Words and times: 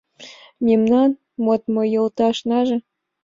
Мемнан 0.65 1.11
модмо 1.43 1.83
йолташнаже 1.93 2.77